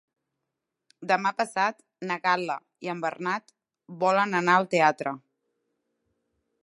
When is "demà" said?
1.11-1.31